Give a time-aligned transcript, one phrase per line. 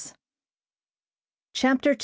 [1.53, 1.99] CHAPTER II.